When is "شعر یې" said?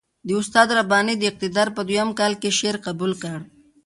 2.59-2.83